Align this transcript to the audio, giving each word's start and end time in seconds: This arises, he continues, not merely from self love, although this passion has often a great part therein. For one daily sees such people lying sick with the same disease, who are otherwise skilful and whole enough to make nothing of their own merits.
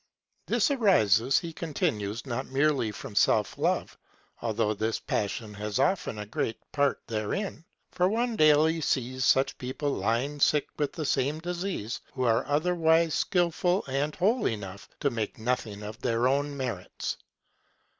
This 0.47 0.71
arises, 0.71 1.37
he 1.37 1.53
continues, 1.53 2.25
not 2.25 2.47
merely 2.47 2.91
from 2.91 3.13
self 3.13 3.55
love, 3.59 3.99
although 4.41 4.73
this 4.73 4.99
passion 4.99 5.53
has 5.53 5.77
often 5.77 6.17
a 6.17 6.25
great 6.25 6.57
part 6.71 7.03
therein. 7.05 7.65
For 7.91 8.09
one 8.09 8.35
daily 8.35 8.81
sees 8.81 9.25
such 9.25 9.59
people 9.59 9.91
lying 9.91 10.39
sick 10.39 10.69
with 10.79 10.93
the 10.93 11.05
same 11.05 11.37
disease, 11.37 12.01
who 12.13 12.23
are 12.23 12.43
otherwise 12.47 13.13
skilful 13.13 13.85
and 13.85 14.15
whole 14.15 14.47
enough 14.47 14.89
to 15.01 15.11
make 15.11 15.37
nothing 15.37 15.83
of 15.83 15.99
their 15.99 16.27
own 16.27 16.57
merits. 16.57 17.17